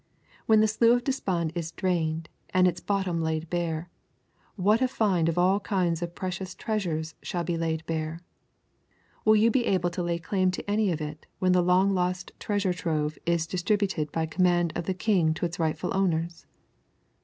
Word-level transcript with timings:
When 0.47 0.61
the 0.61 0.67
Slough 0.67 0.95
of 0.97 1.03
Despond 1.03 1.51
is 1.53 1.71
drained, 1.71 2.27
and 2.55 2.67
its 2.67 2.81
bottom 2.81 3.21
laid 3.21 3.51
bare, 3.51 3.91
what 4.55 4.81
a 4.81 4.87
find 4.87 5.29
of 5.29 5.37
all 5.37 5.59
kinds 5.59 6.01
of 6.01 6.15
precious 6.15 6.55
treasures 6.55 7.13
shall 7.21 7.43
be 7.43 7.55
laid 7.55 7.85
bare! 7.85 8.19
Will 9.25 9.35
you 9.35 9.51
be 9.51 9.67
able 9.67 9.91
to 9.91 10.01
lay 10.01 10.17
claim 10.17 10.49
to 10.49 10.67
any 10.67 10.91
of 10.91 11.01
it 11.01 11.27
when 11.37 11.51
the 11.51 11.61
long 11.61 11.93
lost 11.93 12.31
treasure 12.39 12.73
trove 12.73 13.19
is 13.27 13.45
distributed 13.45 14.11
by 14.11 14.25
command 14.25 14.73
of 14.75 14.85
the 14.85 14.95
King 14.95 15.35
to 15.35 15.45
its 15.45 15.59
rightful 15.59 15.95
owners? 15.95 16.47